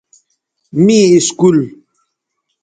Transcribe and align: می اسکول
می 0.85 0.99
اسکول 1.15 1.57